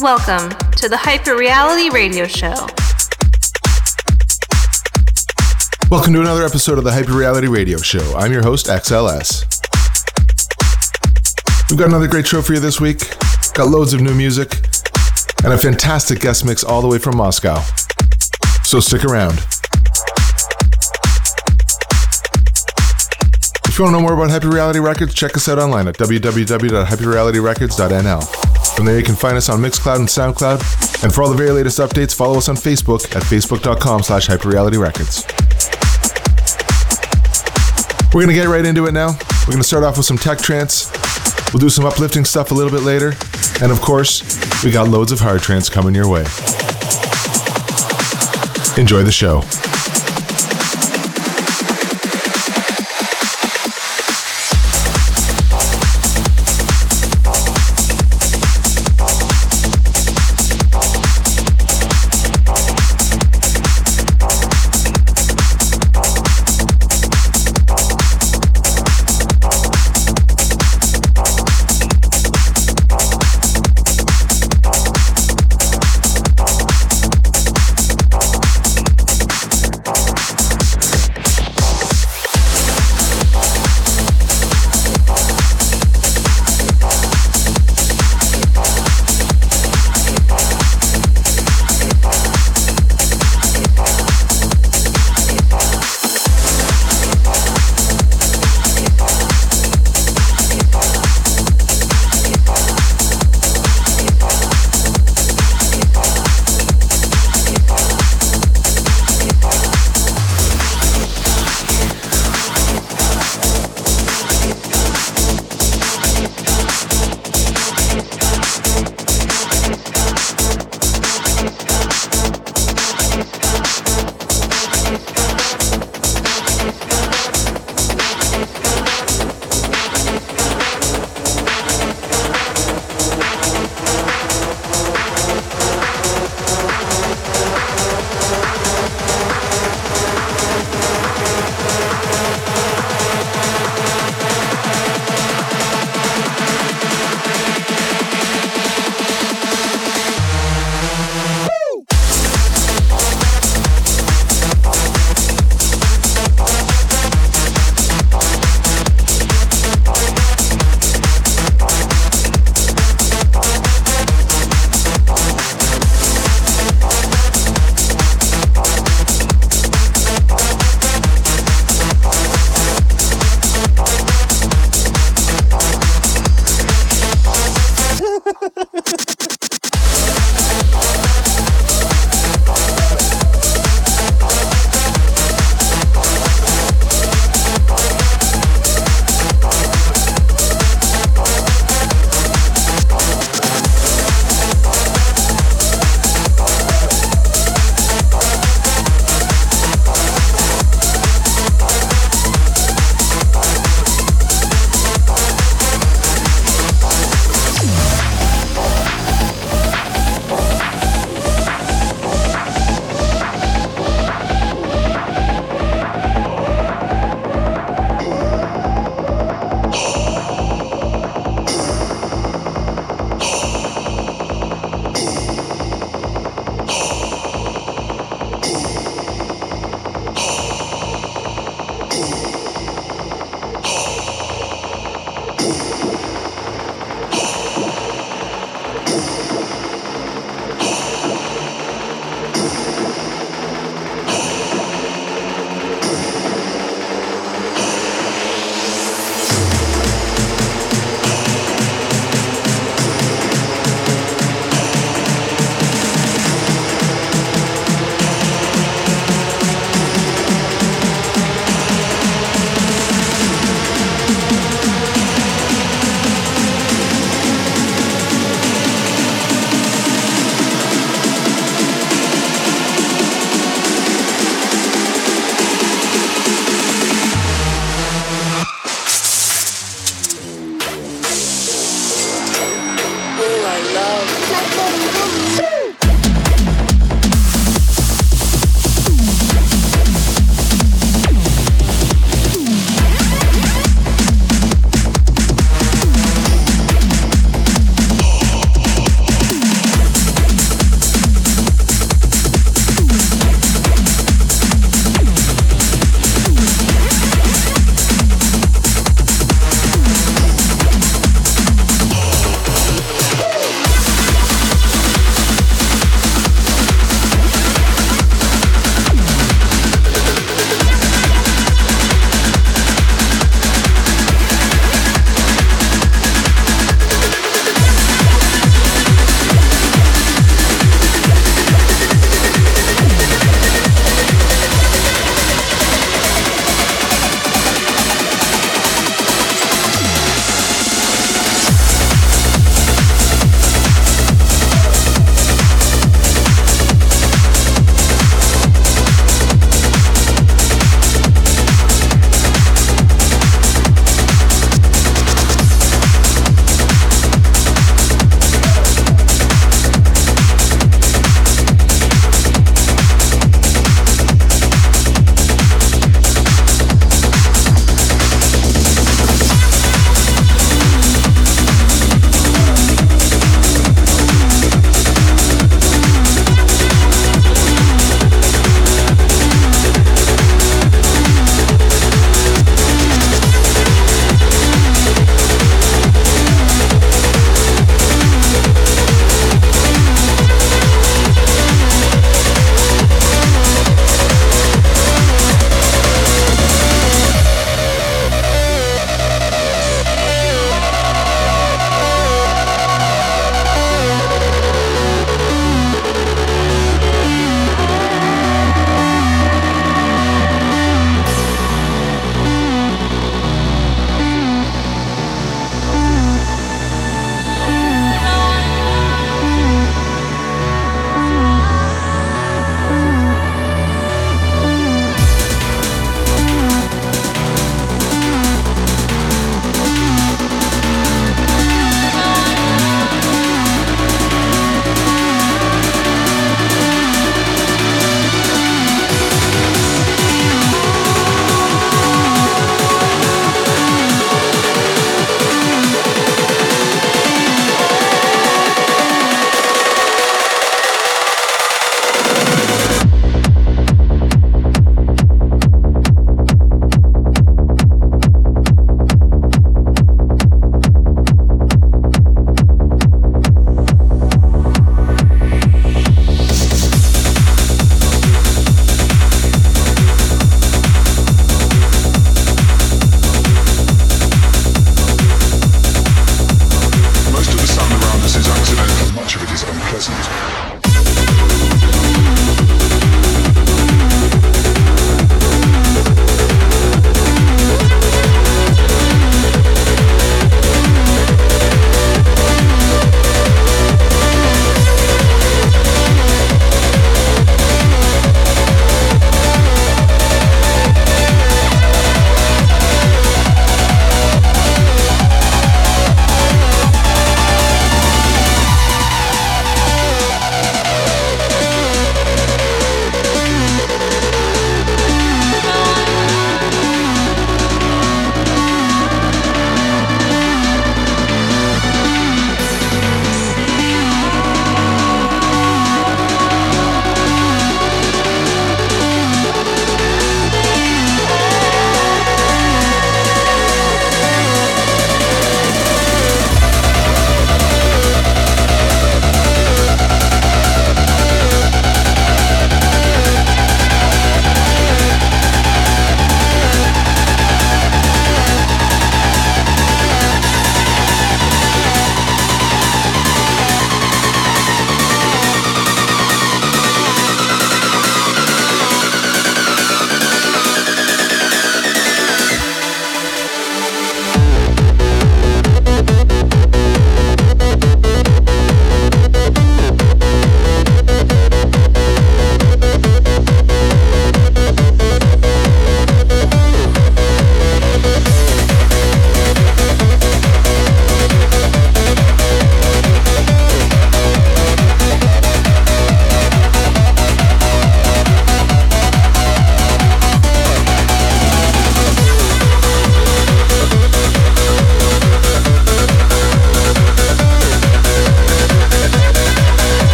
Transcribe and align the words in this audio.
Welcome 0.00 0.50
to 0.76 0.88
the 0.88 0.96
Hyper 0.96 1.36
Reality 1.36 1.90
Radio 1.90 2.28
Show. 2.28 2.54
Welcome 5.90 6.12
to 6.12 6.20
another 6.20 6.44
episode 6.44 6.78
of 6.78 6.84
the 6.84 6.92
Hyper 6.92 7.14
Reality 7.14 7.48
Radio 7.48 7.78
Show. 7.78 8.14
I'm 8.16 8.32
your 8.32 8.42
host, 8.42 8.66
XLS. 8.66 9.42
We've 11.68 11.80
got 11.80 11.88
another 11.88 12.06
great 12.06 12.28
show 12.28 12.42
for 12.42 12.54
you 12.54 12.60
this 12.60 12.80
week. 12.80 13.00
Got 13.54 13.70
loads 13.70 13.92
of 13.92 14.00
new 14.00 14.14
music 14.14 14.54
and 15.42 15.52
a 15.52 15.58
fantastic 15.58 16.20
guest 16.20 16.44
mix 16.44 16.62
all 16.62 16.80
the 16.80 16.86
way 16.86 16.98
from 16.98 17.16
Moscow. 17.16 17.60
So 18.62 18.78
stick 18.78 19.04
around. 19.04 19.38
If 23.66 23.76
you 23.76 23.82
want 23.84 23.96
to 23.96 23.98
know 23.98 24.00
more 24.00 24.14
about 24.14 24.30
Hyper 24.30 24.48
Reality 24.48 24.78
Records, 24.78 25.12
check 25.12 25.36
us 25.36 25.48
out 25.48 25.58
online 25.58 25.88
at 25.88 25.96
www.hyperrealityrecords.nl. 25.96 28.57
From 28.78 28.86
there, 28.86 28.96
you 28.96 29.02
can 29.02 29.16
find 29.16 29.36
us 29.36 29.48
on 29.48 29.58
Mixcloud 29.58 29.96
and 29.96 30.06
SoundCloud. 30.06 31.02
And 31.02 31.12
for 31.12 31.24
all 31.24 31.28
the 31.28 31.36
very 31.36 31.50
latest 31.50 31.80
updates, 31.80 32.14
follow 32.14 32.38
us 32.38 32.48
on 32.48 32.54
Facebook 32.54 33.04
at 33.16 33.24
facebook.com 33.24 34.04
slash 34.04 34.28
hyperrealityrecords. 34.28 35.26
We're 38.14 38.22
going 38.22 38.28
to 38.28 38.40
get 38.40 38.46
right 38.46 38.64
into 38.64 38.86
it 38.86 38.92
now. 38.92 39.18
We're 39.40 39.54
going 39.54 39.58
to 39.58 39.64
start 39.64 39.82
off 39.82 39.96
with 39.96 40.06
some 40.06 40.16
tech 40.16 40.38
trance. 40.38 40.92
We'll 41.52 41.58
do 41.58 41.68
some 41.68 41.86
uplifting 41.86 42.24
stuff 42.24 42.52
a 42.52 42.54
little 42.54 42.70
bit 42.70 42.82
later. 42.82 43.14
And 43.60 43.72
of 43.72 43.80
course, 43.80 44.22
we 44.62 44.70
got 44.70 44.86
loads 44.86 45.10
of 45.10 45.18
hard 45.18 45.42
trance 45.42 45.68
coming 45.68 45.92
your 45.92 46.08
way. 46.08 46.20
Enjoy 48.80 49.02
the 49.02 49.10
show. 49.10 49.42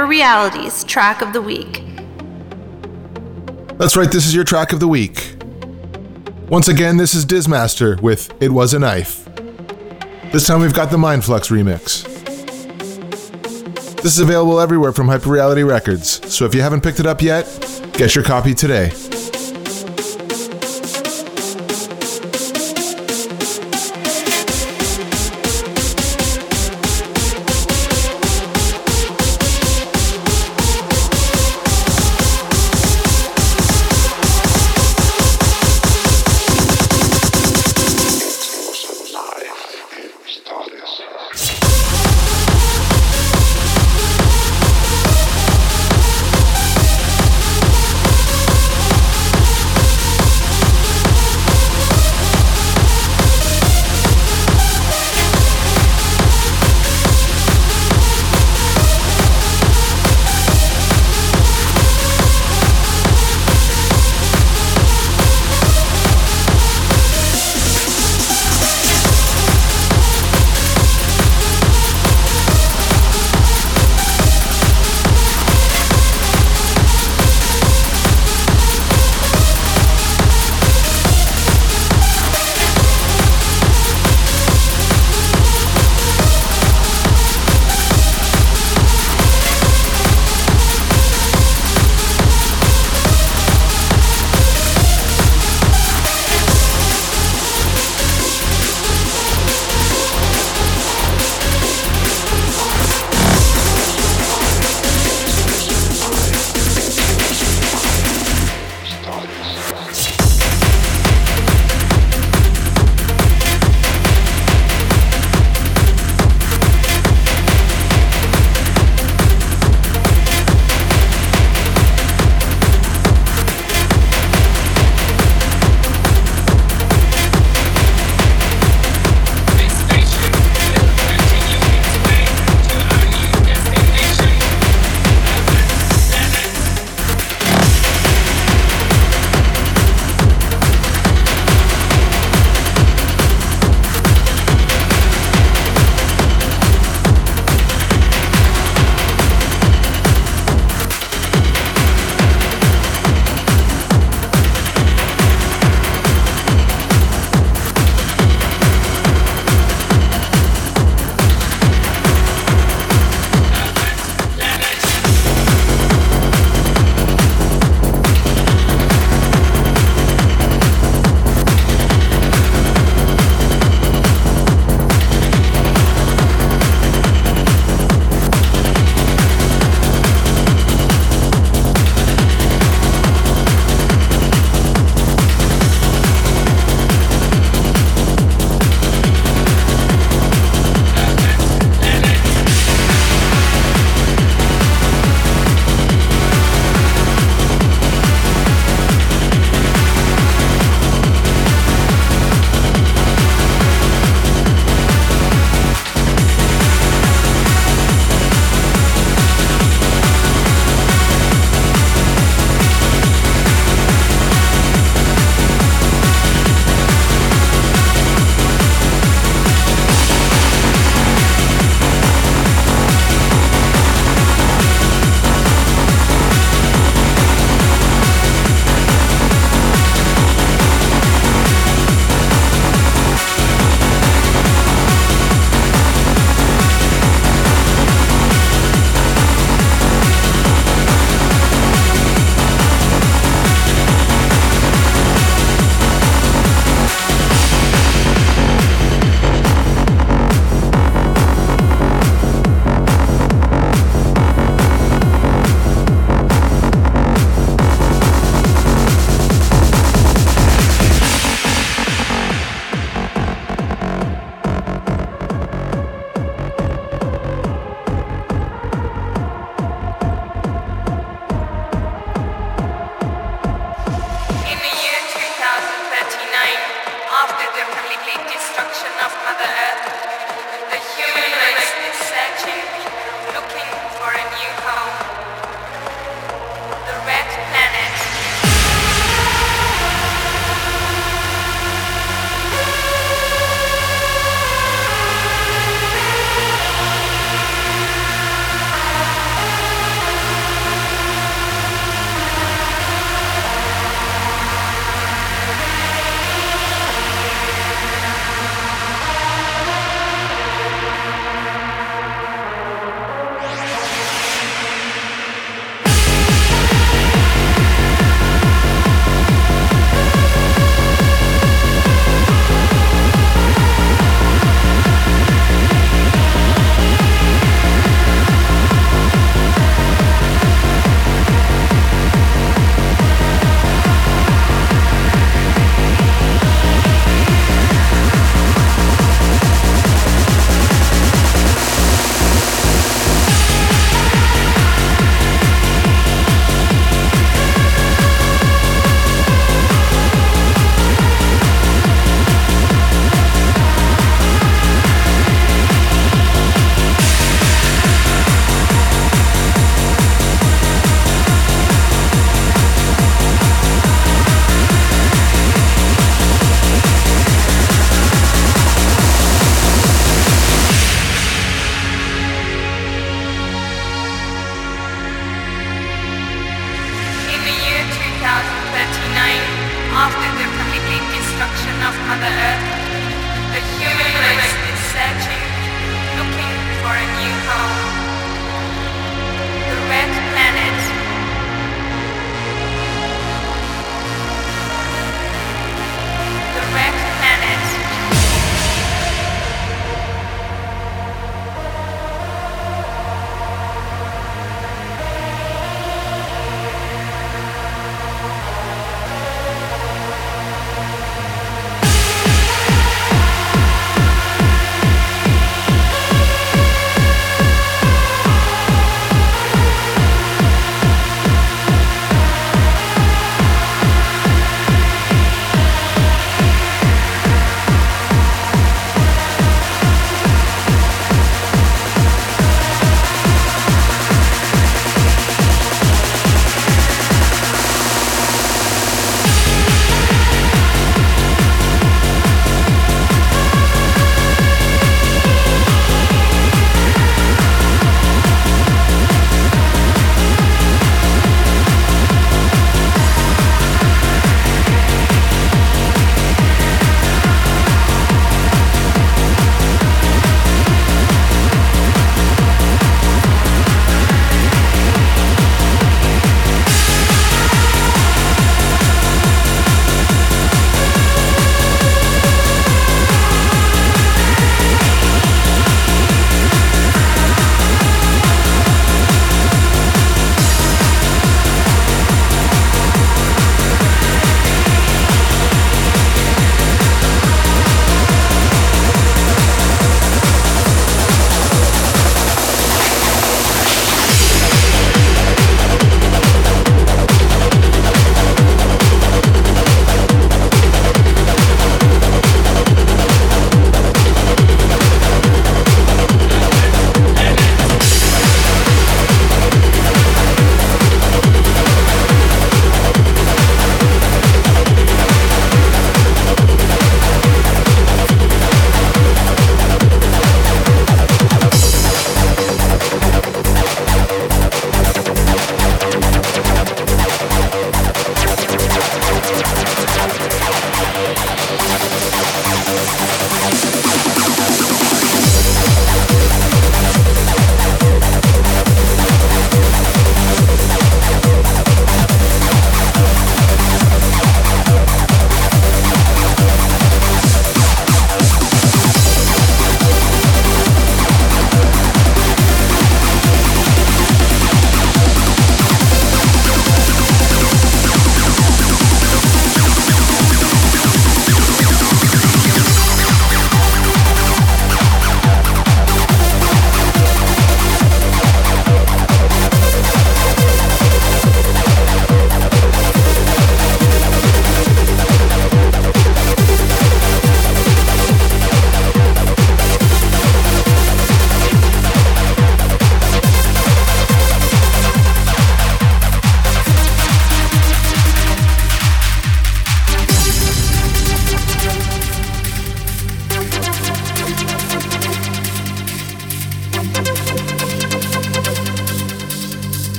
Hyperreality's 0.00 0.82
track 0.84 1.20
of 1.20 1.34
the 1.34 1.42
week. 1.42 1.84
That's 3.76 3.98
right, 3.98 4.10
this 4.10 4.26
is 4.26 4.34
your 4.34 4.44
track 4.44 4.72
of 4.72 4.80
the 4.80 4.88
week. 4.88 5.36
Once 6.48 6.68
again, 6.68 6.96
this 6.96 7.14
is 7.14 7.26
Dismaster 7.26 8.00
with 8.00 8.32
It 8.42 8.50
Was 8.50 8.72
a 8.72 8.78
Knife. 8.78 9.28
This 10.32 10.46
time 10.46 10.62
we've 10.62 10.72
got 10.72 10.90
the 10.90 10.96
Mindflux 10.96 11.50
remix. 11.50 12.04
This 13.96 14.14
is 14.14 14.20
available 14.20 14.58
everywhere 14.58 14.92
from 14.92 15.06
Hyperreality 15.06 15.68
Records, 15.68 16.26
so 16.32 16.46
if 16.46 16.54
you 16.54 16.62
haven't 16.62 16.82
picked 16.82 17.00
it 17.00 17.06
up 17.06 17.20
yet, 17.20 17.44
get 17.92 18.14
your 18.14 18.24
copy 18.24 18.54
today. 18.54 18.92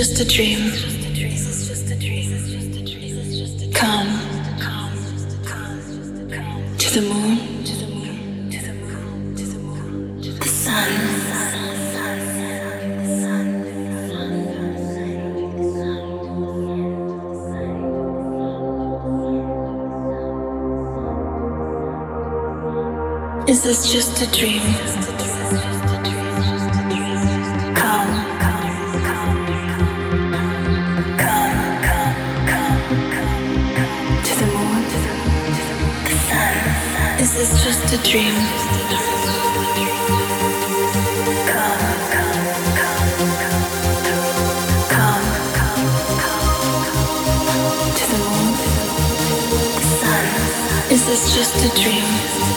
Just 0.00 0.18
a 0.18 0.24
dream. 0.24 0.72
Come 3.74 4.08
to 6.78 6.88
the 6.94 7.02
moon, 7.02 7.36
the 10.40 10.48
sun. 10.48 10.88
Is 23.46 23.62
this 23.62 23.92
just 23.92 24.22
a 24.22 24.26
dream? 24.32 25.89
Just 37.48 37.94
a 37.94 37.96
dream. 38.02 38.34
Come, 41.48 41.80
come, 42.12 42.44
come, 42.76 43.12
come, 46.20 46.44
to 47.96 48.04
the 48.10 48.18
moon, 48.18 48.54
sun. 50.00 50.24
Is 50.92 51.06
this 51.06 51.34
just 51.34 51.56
a 51.64 51.82
dream? 51.82 52.49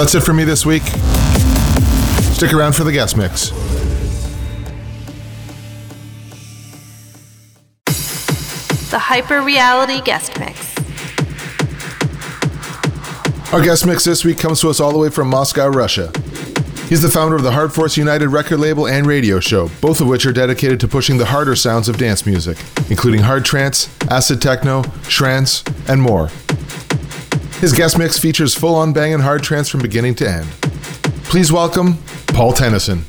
Well, 0.00 0.06
that's 0.06 0.14
it 0.14 0.22
for 0.22 0.32
me 0.32 0.44
this 0.44 0.64
week. 0.64 0.82
Stick 2.32 2.54
around 2.54 2.74
for 2.74 2.84
the 2.84 2.90
guest 2.90 3.18
mix. 3.18 3.50
The 8.90 8.98
Hyper 8.98 9.42
Reality 9.42 10.00
Guest 10.00 10.40
Mix. 10.40 10.74
Our 13.52 13.62
guest 13.62 13.86
mix 13.86 14.02
this 14.02 14.24
week 14.24 14.38
comes 14.38 14.62
to 14.62 14.70
us 14.70 14.80
all 14.80 14.90
the 14.90 14.96
way 14.96 15.10
from 15.10 15.28
Moscow, 15.28 15.68
Russia. 15.68 16.10
He's 16.88 17.02
the 17.02 17.10
founder 17.10 17.36
of 17.36 17.42
the 17.42 17.52
Hard 17.52 17.70
Force 17.70 17.98
United 17.98 18.28
record 18.28 18.58
label 18.58 18.88
and 18.88 19.06
radio 19.06 19.38
show, 19.38 19.68
both 19.82 20.00
of 20.00 20.06
which 20.06 20.24
are 20.24 20.32
dedicated 20.32 20.80
to 20.80 20.88
pushing 20.88 21.18
the 21.18 21.26
harder 21.26 21.54
sounds 21.54 21.90
of 21.90 21.98
dance 21.98 22.24
music, 22.24 22.56
including 22.88 23.20
hard 23.20 23.44
trance, 23.44 23.94
acid 24.10 24.40
techno, 24.40 24.82
trance, 25.02 25.62
and 25.88 26.00
more. 26.00 26.30
His 27.60 27.74
guest 27.74 27.98
mix 27.98 28.18
features 28.18 28.54
full 28.54 28.74
on 28.74 28.94
banging 28.94 29.18
hard 29.20 29.42
trance 29.42 29.68
from 29.68 29.82
beginning 29.82 30.14
to 30.14 30.26
end. 30.26 30.48
Please 31.24 31.52
welcome 31.52 31.98
Paul 32.28 32.54
Tennyson. 32.54 33.04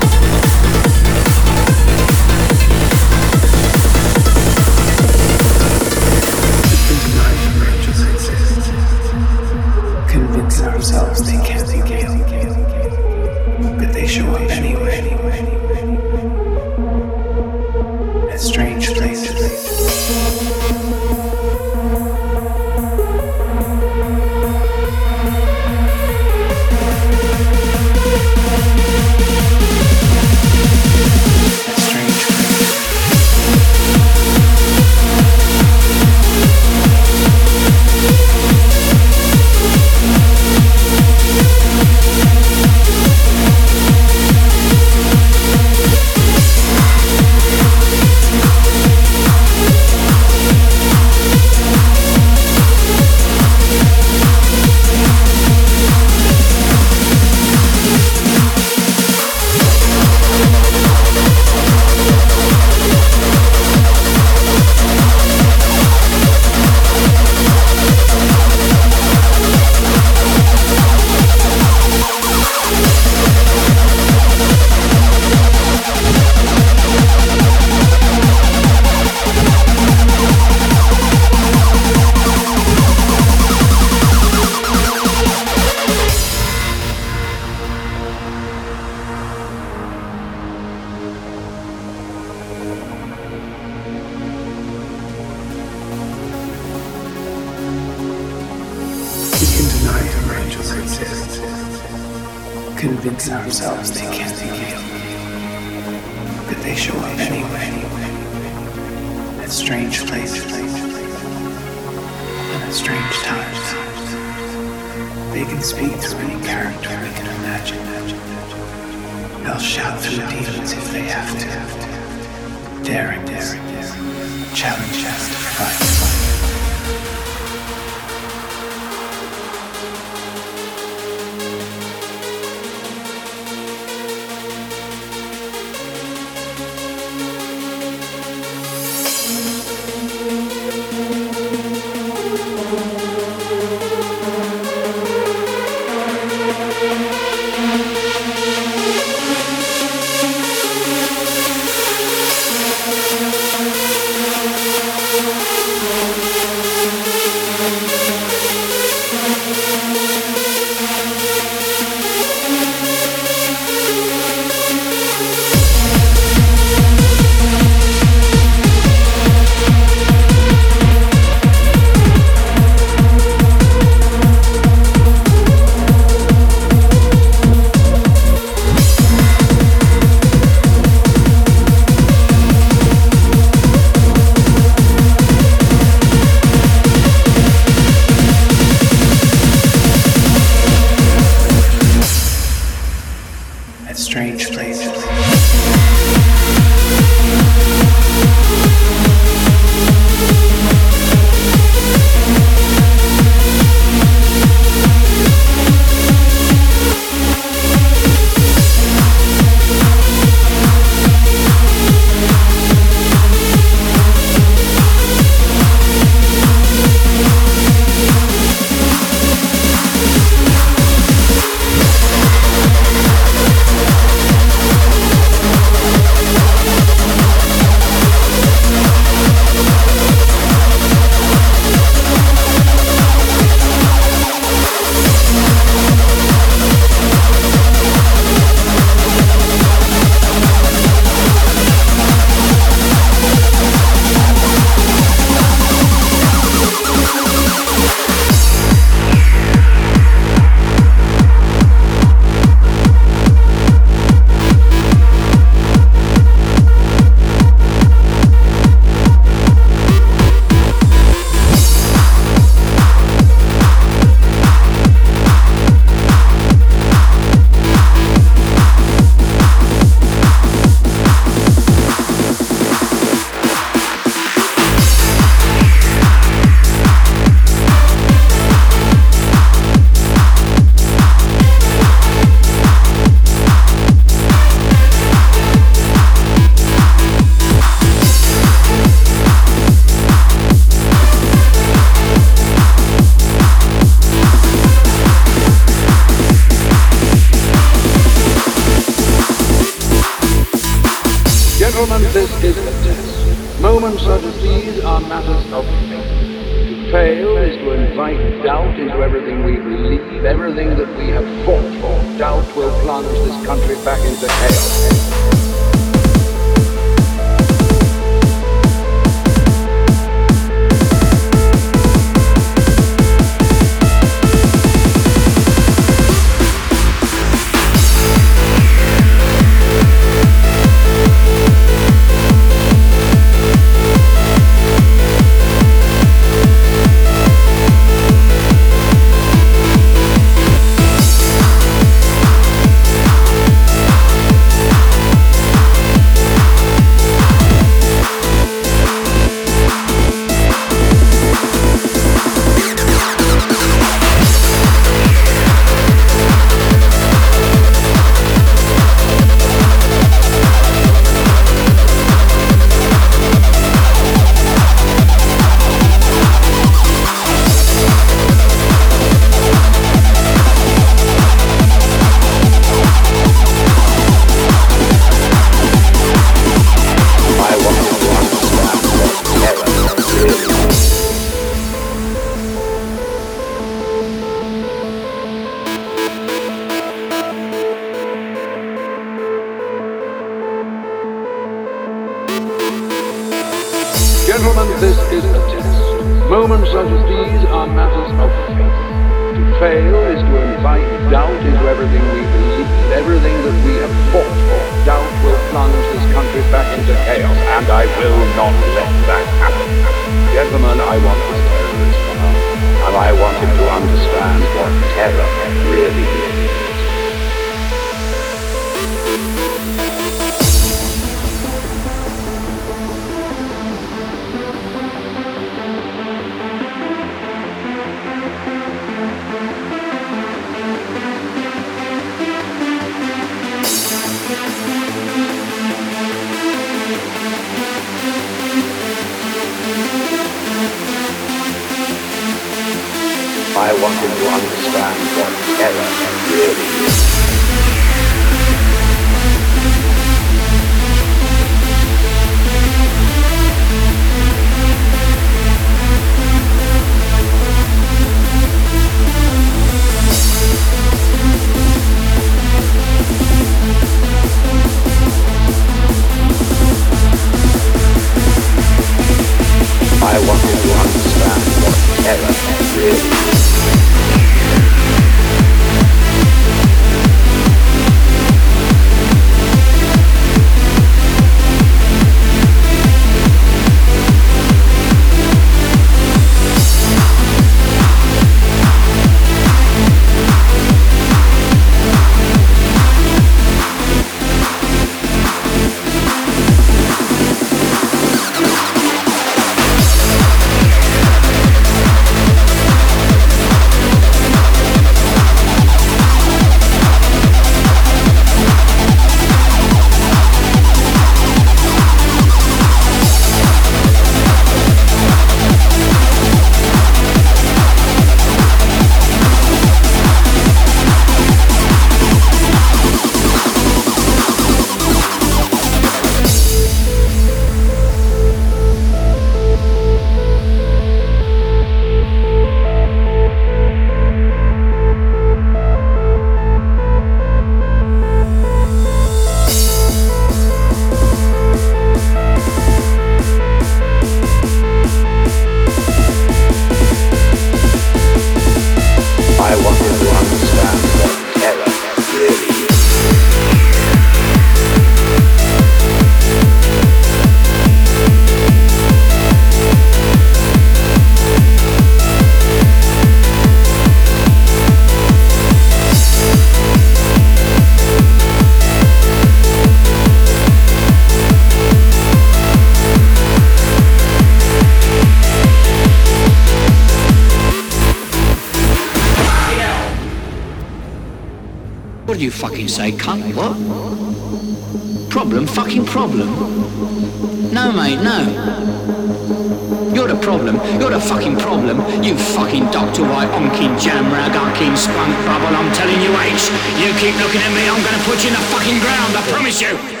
fucking 591.11 591.35
problem. 591.37 591.77
You 592.01 592.15
fucking 592.15 592.71
Dr. 592.71 593.03
White, 593.03 593.31
onkin 593.35 593.77
jam 593.77 594.11
rag, 594.13 594.31
onkin 594.31 594.77
spunk 594.77 595.13
bubble. 595.27 595.53
I'm 595.59 595.71
telling 595.73 595.99
you, 595.99 596.11
H, 596.15 596.47
you 596.79 596.89
keep 597.03 597.15
looking 597.19 597.41
at 597.43 597.51
me, 597.51 597.67
I'm 597.67 597.83
gonna 597.83 598.03
put 598.07 598.23
you 598.23 598.29
in 598.31 598.35
the 598.39 598.45
fucking 598.53 598.79
ground, 598.79 599.11
I 599.19 599.21
promise 599.27 599.59
you. 599.59 600.00